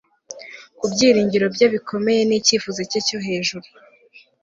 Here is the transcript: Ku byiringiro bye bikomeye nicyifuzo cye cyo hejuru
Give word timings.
Ku 0.77 0.85
byiringiro 0.91 1.45
bye 1.55 1.67
bikomeye 1.73 2.21
nicyifuzo 2.25 2.81
cye 2.91 2.99
cyo 3.07 3.17
hejuru 3.27 3.67